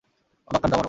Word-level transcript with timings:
অবাক 0.47 0.59
কাণ্ড, 0.61 0.73
আমারও। 0.73 0.79